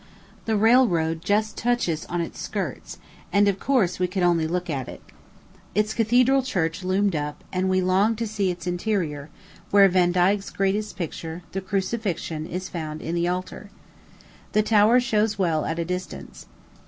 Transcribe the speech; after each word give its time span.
The 0.45 0.57
railroad 0.57 1.21
just 1.23 1.55
touches 1.57 2.07
on 2.07 2.21
its 2.21 2.41
skirts, 2.41 2.97
and, 3.31 3.47
of 3.47 3.59
course, 3.59 3.99
we 3.99 4.07
could 4.07 4.23
only 4.23 4.47
look 4.47 4.67
at 4.67 4.87
it. 4.87 4.99
Its 5.75 5.93
cathedral 5.93 6.41
church 6.41 6.83
loomed 6.83 7.15
up; 7.15 7.43
and 7.53 7.69
we 7.69 7.83
longed 7.83 8.17
to 8.17 8.27
see 8.27 8.49
its 8.49 8.65
interior, 8.65 9.29
where 9.69 9.87
Vandyke's 9.87 10.49
greatest 10.49 10.97
picture 10.97 11.43
the 11.51 11.61
Crucifixion 11.61 12.47
is 12.47 12.67
found 12.67 13.03
in 13.03 13.13
the 13.13 13.27
altar. 13.27 13.69
The 14.53 14.63
tower 14.63 14.99
shows 14.99 15.37
well 15.37 15.65
at 15.65 15.77
a 15.77 15.85
distance. 15.85 16.47